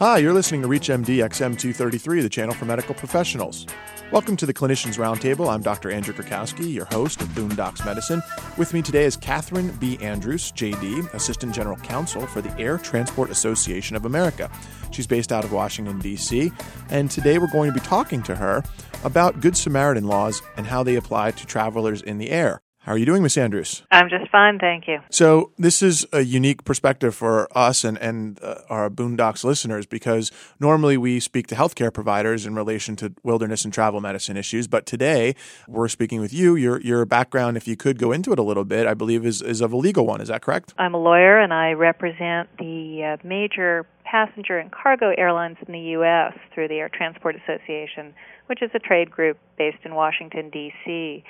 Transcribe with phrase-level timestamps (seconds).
[0.00, 3.66] Hi, you're listening to ReachMD XM233, the channel for medical professionals.
[4.10, 5.46] Welcome to the Clinicians Roundtable.
[5.46, 5.90] I'm Dr.
[5.90, 8.22] Andrew Krakowski, your host of Boondocks Medicine.
[8.56, 9.98] With me today is Catherine B.
[9.98, 14.50] Andrews, JD, Assistant General Counsel for the Air Transport Association of America.
[14.90, 16.50] She's based out of Washington, D.C.,
[16.88, 18.64] and today we're going to be talking to her
[19.04, 22.62] about Good Samaritan laws and how they apply to travelers in the air.
[22.84, 23.82] How are you doing, Miss Andrews?
[23.90, 25.00] I'm just fine, thank you.
[25.10, 30.32] So, this is a unique perspective for us and, and uh, our Boondocks listeners because
[30.58, 34.66] normally we speak to healthcare providers in relation to wilderness and travel medicine issues.
[34.66, 35.34] But today
[35.68, 36.56] we're speaking with you.
[36.56, 39.42] Your, your background, if you could go into it a little bit, I believe is,
[39.42, 40.22] is of a legal one.
[40.22, 40.72] Is that correct?
[40.78, 45.80] I'm a lawyer and I represent the uh, major passenger and cargo airlines in the
[46.00, 46.32] U.S.
[46.54, 48.14] through the Air Transport Association,
[48.46, 51.22] which is a trade group based in Washington, D.C.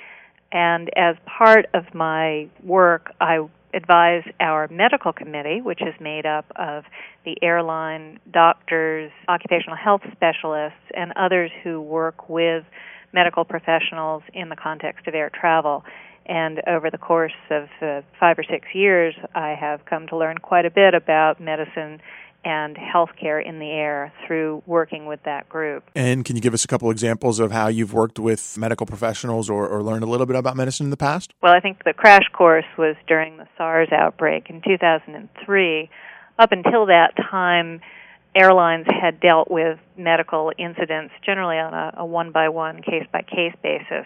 [0.51, 6.45] And as part of my work, I advise our medical committee, which is made up
[6.55, 6.83] of
[7.23, 12.65] the airline doctors, occupational health specialists, and others who work with
[13.13, 15.83] medical professionals in the context of air travel.
[16.25, 20.37] And over the course of uh, five or six years, I have come to learn
[20.37, 22.01] quite a bit about medicine
[22.43, 25.83] and healthcare in the air through working with that group.
[25.95, 29.49] And can you give us a couple examples of how you've worked with medical professionals
[29.49, 31.33] or, or, learned a little bit about medicine in the past?
[31.41, 35.89] Well, I think the crash course was during the SARS outbreak in 2003.
[36.39, 37.81] Up until that time,
[38.35, 43.53] airlines had dealt with medical incidents generally on a one by one, case by case
[43.61, 44.05] basis.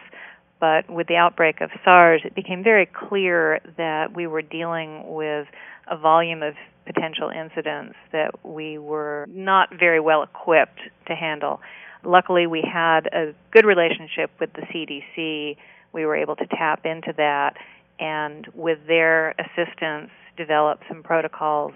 [0.59, 5.47] But with the outbreak of SARS, it became very clear that we were dealing with
[5.88, 11.59] a volume of potential incidents that we were not very well equipped to handle.
[12.03, 15.58] Luckily, we had a good relationship with the CDC.
[15.94, 17.56] We were able to tap into that
[18.00, 21.73] and, with their assistance, develop some protocols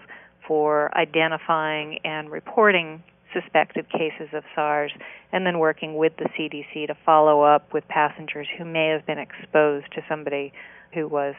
[0.47, 4.91] for identifying and reporting suspected cases of SARS,
[5.31, 9.19] and then working with the CDC to follow up with passengers who may have been
[9.19, 10.51] exposed to somebody
[10.93, 11.35] who was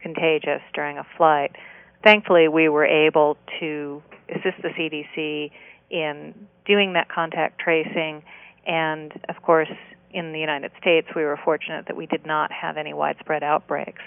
[0.00, 1.56] contagious during a flight
[2.02, 5.50] thankfully, we were able to assist the CDC
[5.90, 6.34] in
[6.66, 8.22] doing that contact tracing.
[8.66, 9.68] And of course,
[10.12, 14.02] in the United States, we were fortunate that we did not have any widespread outbreaks.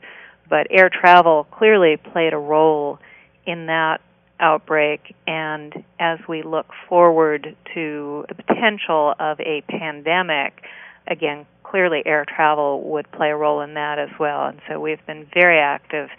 [0.49, 2.99] But air travel clearly played a role
[3.45, 4.01] in that
[4.39, 5.15] outbreak.
[5.27, 10.61] And as we look forward to the potential of a pandemic,
[11.07, 14.45] again, clearly air travel would play a role in that as well.
[14.45, 16.09] And so we've been very active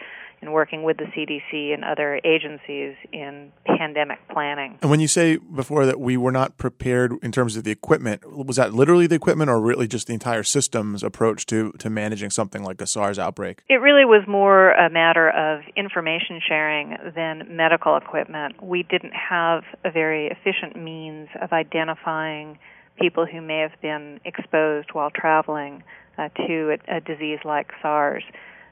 [0.40, 4.78] and working with the CDC and other agencies in pandemic planning.
[4.82, 8.22] And when you say before that we were not prepared in terms of the equipment,
[8.24, 12.30] was that literally the equipment or really just the entire system's approach to, to managing
[12.30, 13.62] something like a SARS outbreak?
[13.68, 18.62] It really was more a matter of information sharing than medical equipment.
[18.62, 22.58] We didn't have a very efficient means of identifying
[22.98, 25.82] people who may have been exposed while traveling
[26.18, 28.22] uh, to a, a disease like SARS.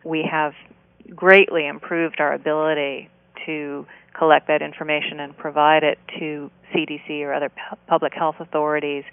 [0.04, 0.54] We have
[1.14, 3.10] greatly improved our ability
[3.46, 9.04] to collect that information and provide it to CDC or other pu- public health authorities.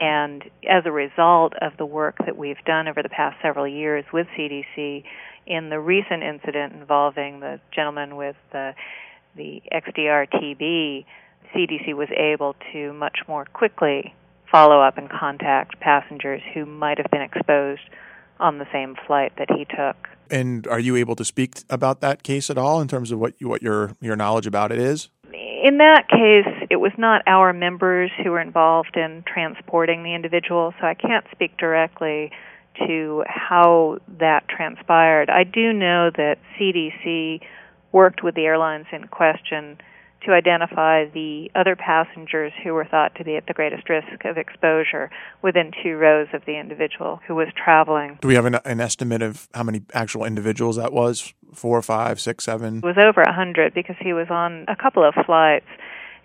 [0.00, 4.04] And as a result of the work that we've done over the past several years
[4.12, 5.04] with CDC,
[5.46, 8.74] in the recent incident involving the gentleman with the,
[9.36, 11.04] the XDR TB,
[11.54, 14.14] CDC was able to much more quickly
[14.50, 17.82] follow up and contact passengers who might have been exposed
[18.42, 20.08] on the same flight that he took.
[20.30, 23.34] And are you able to speak about that case at all in terms of what
[23.38, 25.08] you, what your your knowledge about it is?
[25.32, 30.74] In that case, it was not our members who were involved in transporting the individual,
[30.80, 32.32] so I can't speak directly
[32.86, 35.30] to how that transpired.
[35.30, 37.40] I do know that CDC
[37.92, 39.78] worked with the airlines in question
[40.24, 44.38] to identify the other passengers who were thought to be at the greatest risk of
[44.38, 45.10] exposure
[45.42, 48.18] within two rows of the individual who was traveling.
[48.20, 51.32] Do we have an, an estimate of how many actual individuals that was?
[51.52, 52.78] Four, five, six, seven?
[52.78, 55.66] It was over a hundred because he was on a couple of flights,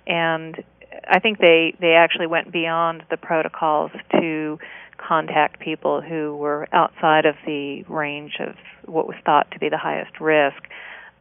[0.05, 0.63] and
[1.09, 4.57] I think they they actually went beyond the protocols to
[4.97, 8.55] contact people who were outside of the range of
[8.85, 10.63] what was thought to be the highest risk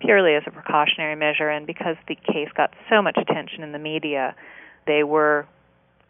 [0.00, 3.78] purely as a precautionary measure, and because the case got so much attention in the
[3.78, 4.34] media,
[4.86, 5.46] they were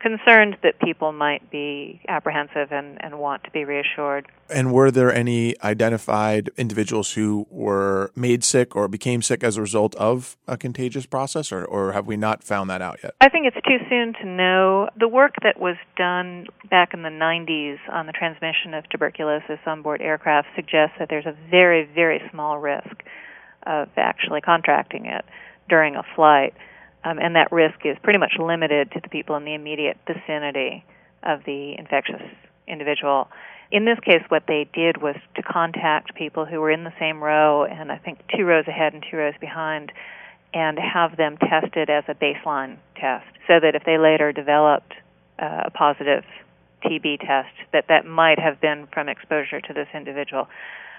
[0.00, 4.26] concerned that people might be apprehensive and, and want to be reassured.
[4.50, 9.60] And were there any identified individuals who were made sick or became sick as a
[9.60, 13.14] result of a contagious process, or, or have we not found that out yet?
[13.20, 14.88] I think it's too soon to know.
[14.98, 19.82] The work that was done back in the 90s on the transmission of tuberculosis on
[19.82, 23.02] board aircraft suggests that there's a very, very small risk
[23.66, 25.24] of actually contracting it
[25.68, 26.54] during a flight.
[27.04, 30.84] um, and that risk is pretty much limited to the people in the immediate vicinity
[31.22, 32.22] of the infectious
[32.66, 33.28] individual.
[33.70, 37.22] In this case, what they did was to contact people who were in the same
[37.22, 39.92] row, and I think two rows ahead and two rows behind,
[40.54, 44.94] and have them tested as a baseline test, so that if they later developed
[45.38, 46.24] uh, a positive
[46.84, 50.48] TB test, that that might have been from exposure to this individual.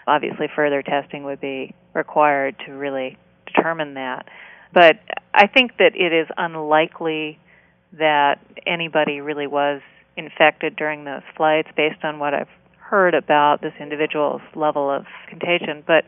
[0.07, 4.27] Obviously, further testing would be required to really determine that.
[4.74, 5.00] But
[5.33, 7.39] I think that it is unlikely
[7.94, 9.81] that anybody really was
[10.15, 12.50] infected during those flights based on what I've
[12.80, 15.83] heard about this individual's level of contagion.
[15.86, 16.06] But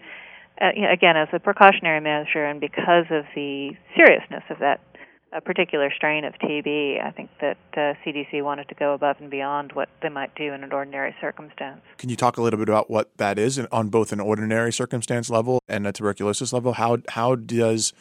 [0.62, 4.82] uh, again, as a precautionary measure and because of the seriousness of that
[5.32, 9.30] a particular strain of TB, I think that uh, CDC wanted to go above and
[9.30, 11.82] beyond what they might do in an ordinary circumstance.
[11.98, 15.30] Can you talk a little bit about what that is on both an ordinary circumstance
[15.30, 16.74] level and a tuberculosis level?
[16.74, 17.94] How how does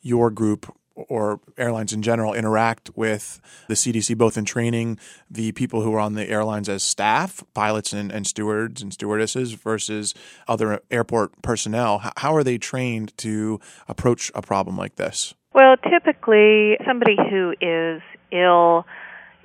[0.00, 4.98] your group or airlines in general interact with the CDC, both in training
[5.30, 9.52] the people who are on the airlines as staff, pilots and, and stewards and stewardesses,
[9.52, 10.14] versus
[10.46, 12.12] other airport personnel?
[12.18, 13.58] How are they trained to
[13.88, 15.34] approach a problem like this?
[15.54, 18.00] Well, typically, somebody who is
[18.30, 18.86] ill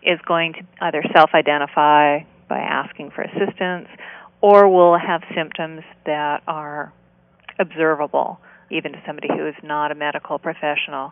[0.02, 3.90] is going to either self identify by asking for assistance
[4.40, 6.94] or will have symptoms that are
[7.60, 8.40] observable,
[8.72, 11.12] even to somebody who is not a medical professional.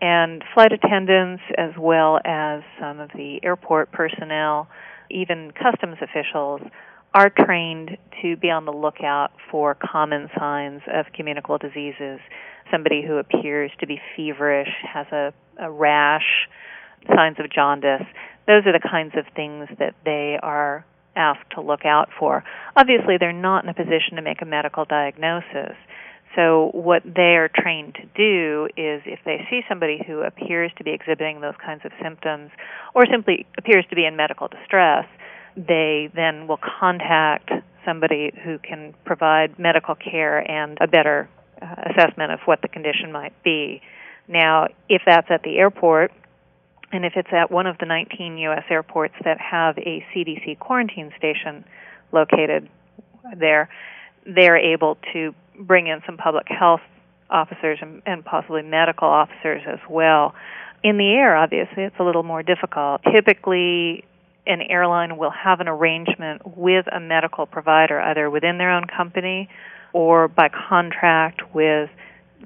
[0.00, 4.68] And flight attendants, as well as some of the airport personnel,
[5.10, 6.60] even customs officials,
[7.14, 12.18] are trained to be on the lookout for common signs of communicable diseases
[12.70, 16.48] somebody who appears to be feverish, has a, a rash,
[17.14, 18.06] signs of jaundice.
[18.46, 20.84] Those are the kinds of things that they are
[21.16, 22.44] asked to look out for.
[22.76, 25.76] Obviously, they're not in a position to make a medical diagnosis.
[26.36, 30.84] So, what they are trained to do is if they see somebody who appears to
[30.84, 32.50] be exhibiting those kinds of symptoms
[32.94, 35.06] or simply appears to be in medical distress,
[35.56, 37.50] they then will contact
[37.84, 41.28] somebody who can provide medical care and a better
[41.64, 43.80] uh, assessment of what the condition might be.
[44.28, 46.12] Now, if that's at the airport,
[46.92, 48.64] and if it's at one of the 19 U.S.
[48.70, 51.64] airports that have a CDC quarantine station
[52.12, 52.68] located
[53.38, 53.68] there,
[54.26, 56.80] they're able to bring in some public health
[57.30, 60.34] officers and, and possibly medical officers as well.
[60.82, 63.00] In the air, obviously, it's a little more difficult.
[63.12, 64.04] Typically,
[64.46, 69.48] an airline will have an arrangement with a medical provider, either within their own company
[69.94, 71.88] or by contract with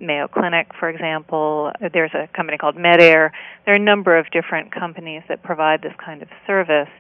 [0.01, 1.73] Mayo Clinic, for example.
[1.93, 3.31] There's a company called MedAire.
[3.65, 6.91] There are a number of different companies that provide this kind of service,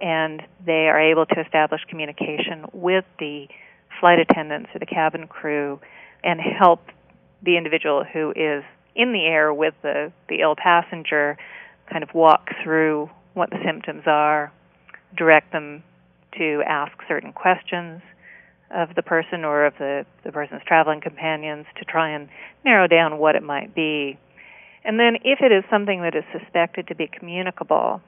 [0.00, 3.48] and they are able to establish communication with the
[4.00, 5.80] flight attendants or the cabin crew
[6.22, 6.80] and help
[7.42, 11.36] the individual who is in the air with the, the ill passenger
[11.90, 14.52] kind of walk through what the symptoms are,
[15.16, 15.82] direct them
[16.36, 18.00] to ask certain questions,
[18.70, 22.28] of the person or of the, the person's traveling companions to try and
[22.64, 24.18] narrow down what it might be.
[24.84, 28.00] And then, if it is something that is suspected to be communicable,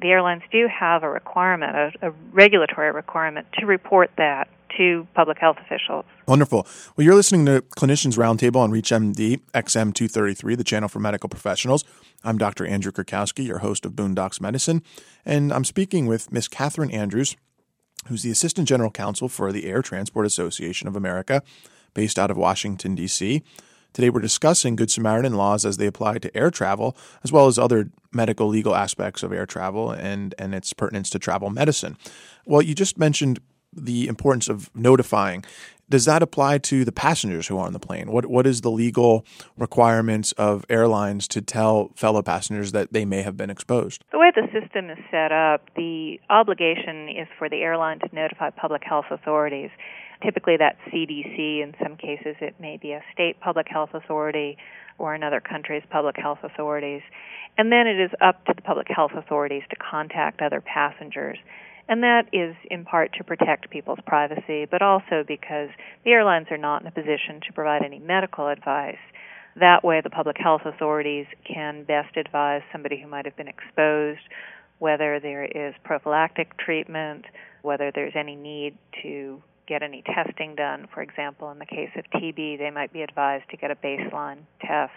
[0.00, 5.38] the airlines do have a requirement, a, a, regulatory requirement, to report that to public
[5.38, 6.04] health officials.
[6.26, 6.66] Wonderful.
[6.96, 11.84] Well, you're listening to Clinicians Roundtable on ReachMD XM233, the channel for medical professionals.
[12.24, 12.66] I'm Dr.
[12.66, 14.82] Andrew Krakowski, your host of Boondocks Medicine,
[15.24, 17.36] and I'm speaking with Miss Catherine Andrews,
[18.06, 21.42] who's the Assistant General Counsel for the Air Transport Association of America,
[21.94, 23.42] based out of Washington, D.C.
[23.92, 27.58] Today we're discussing Good Samaritan laws as they apply to air travel, as well as
[27.58, 31.98] other medical legal aspects of air travel and, and its pertinence to travel medicine.
[32.46, 33.40] Well, you just mentioned
[33.72, 35.44] the importance of notifying
[35.92, 38.10] does that apply to the passengers who are on the plane?
[38.10, 39.26] What what is the legal
[39.58, 44.02] requirements of airlines to tell fellow passengers that they may have been exposed?
[44.10, 48.48] The way the system is set up, the obligation is for the airline to notify
[48.48, 49.68] public health authorities.
[50.24, 54.56] Typically that's CDC, in some cases it may be a state public health authority
[54.96, 57.02] or another country's public health authorities.
[57.58, 61.36] And then it is up to the public health authorities to contact other passengers.
[61.92, 65.68] And that is in part to protect people's privacy, but also because
[66.06, 68.96] the airlines are not in a position to provide any medical advice.
[69.60, 74.22] That way, the public health authorities can best advise somebody who might have been exposed
[74.78, 77.26] whether there is prophylactic treatment,
[77.60, 80.88] whether there's any need to get any testing done.
[80.94, 84.38] For example, in the case of TB, they might be advised to get a baseline
[84.62, 84.94] test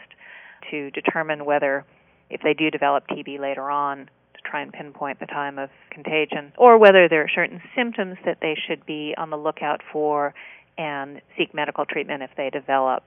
[0.72, 1.84] to determine whether,
[2.30, 4.10] if they do develop TB later on,
[4.46, 8.56] try and pinpoint the time of contagion, or whether there are certain symptoms that they
[8.68, 10.34] should be on the lookout for
[10.78, 13.04] and seek medical treatment if they develop.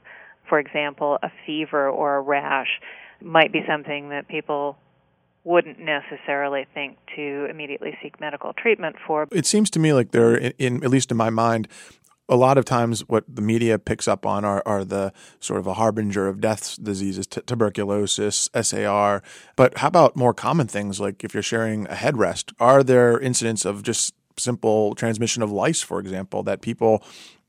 [0.48, 2.80] For example, a fever or a rash.
[3.20, 4.78] might be something that people
[5.44, 9.26] wouldn't necessarily think to immediately seek medical treatment for.
[9.32, 11.68] It seems to me like there, in, in at least in my mind,
[12.28, 15.66] a lot of times what the media picks up on are, are the sort of
[15.66, 19.22] a harbinger of deaths diseases, t- tuberculosis, SAR.
[19.56, 22.52] But how about more common things like if you're sharing a headrest?
[22.60, 27.02] Are there incidents of just simple transmission of lice, for example, that people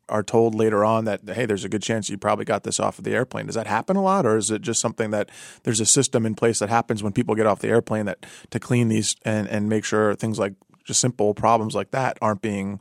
[0.07, 2.97] are told later on that hey, there's a good chance you probably got this off
[2.97, 3.45] of the airplane.
[3.45, 5.29] Does that happen a lot, or is it just something that
[5.63, 8.59] there's a system in place that happens when people get off the airplane that to
[8.59, 12.79] clean these and and make sure things like just simple problems like that aren't being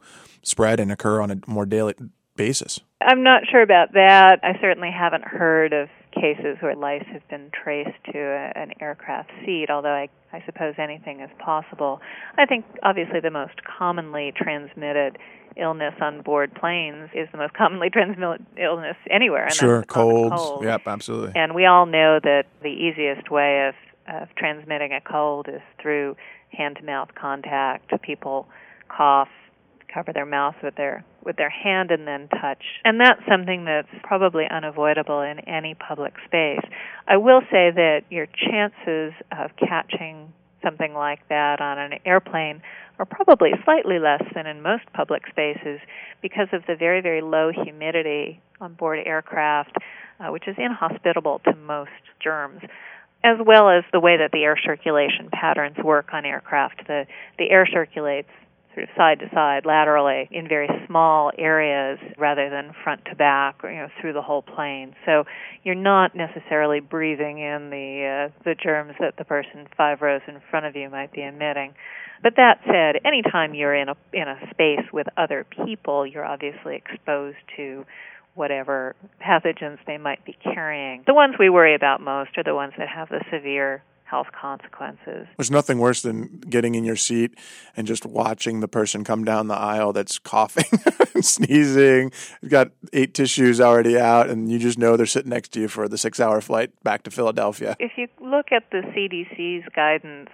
[0.48, 1.94] spread and occur on a more daily
[2.36, 2.80] basis?
[3.00, 4.40] I'm not sure about that.
[4.42, 9.30] I certainly haven't heard of cases where lice have been traced to a, an aircraft
[9.44, 12.00] seat, although I, I suppose anything is possible.
[12.36, 15.18] I think obviously the most commonly transmitted
[15.56, 19.44] illness on board planes is the most commonly transmitted illness anywhere.
[19.44, 20.36] And sure, colds.
[20.36, 20.64] Cold.
[20.64, 21.32] Yep, absolutely.
[21.34, 26.16] And we all know that the easiest way of, of transmitting a cold is through
[26.52, 27.92] hand to mouth contact.
[28.02, 28.48] People
[28.88, 29.28] cough,
[29.92, 32.62] cover their mouth with their with their hand and then touch.
[32.84, 36.64] And that's something that's probably unavoidable in any public space.
[37.06, 42.62] I will say that your chances of catching something like that on an airplane
[42.98, 45.80] are probably slightly less than in most public spaces
[46.20, 49.76] because of the very, very low humidity on board aircraft,
[50.18, 51.90] uh, which is inhospitable to most
[52.22, 52.60] germs,
[53.22, 56.86] as well as the way that the air circulation patterns work on aircraft.
[56.86, 57.06] The,
[57.38, 58.30] the air circulates
[58.78, 63.64] sort of side to side, laterally, in very small areas rather than front to back,
[63.64, 64.94] or, you know, through the whole plane.
[65.04, 65.24] So
[65.64, 70.40] you're not necessarily breathing in the uh, the germs that the person five rows in
[70.50, 71.74] front of you might be emitting.
[72.22, 76.76] But that said, anytime you're in a in a space with other people, you're obviously
[76.76, 77.84] exposed to
[78.34, 81.02] whatever pathogens they might be carrying.
[81.06, 85.26] The ones we worry about most are the ones that have the severe health consequences.
[85.36, 87.34] There's nothing worse than getting in your seat
[87.76, 90.80] and just watching the person come down the aisle that's coughing
[91.14, 92.10] and sneezing.
[92.40, 95.68] You've got eight tissues already out, and you just know they're sitting next to you
[95.68, 97.76] for the six hour flight back to Philadelphia.
[97.78, 100.30] If you look at the CDC's guidance,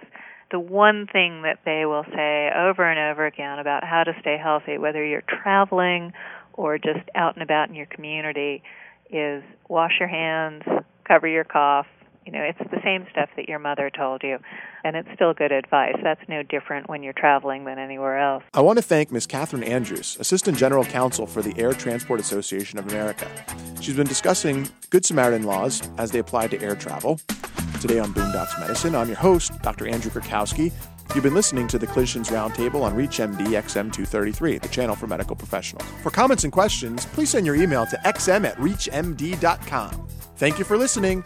[0.51, 4.37] the one thing that they will say over and over again about how to stay
[4.41, 6.13] healthy, whether you're traveling
[6.53, 8.63] or just out and about in your community,
[9.09, 10.63] is wash your hands,
[11.05, 11.87] cover your cough,
[12.25, 14.39] you know, it's the same stuff that your mother told you,
[14.83, 15.95] and it's still good advice.
[16.03, 18.43] That's no different when you're traveling than anywhere else.
[18.53, 19.27] I want to thank Ms.
[19.27, 23.29] Catherine Andrews, Assistant General Counsel for the Air Transport Association of America.
[23.79, 27.19] She's been discussing Good Samaritan laws as they apply to air travel.
[27.79, 29.87] Today on Boondocks Medicine, I'm your host, Dr.
[29.87, 30.71] Andrew Krakowski.
[31.13, 35.85] You've been listening to the Clinicians Roundtable on ReachMD XM233, the channel for medical professionals.
[36.01, 40.07] For comments and questions, please send your email to xm at reachmd.com.
[40.37, 41.23] Thank you for listening.